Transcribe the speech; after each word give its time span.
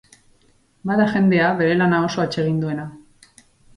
Bada 0.91 1.05
jendea 1.11 1.49
bere 1.61 1.75
lana 1.81 1.99
oso 2.09 2.25
atsegin 2.25 2.59
duena. 2.67 2.87